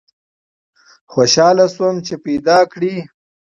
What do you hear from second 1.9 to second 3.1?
چي پیداکړې